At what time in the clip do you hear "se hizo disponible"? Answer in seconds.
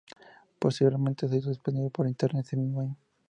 1.27-1.91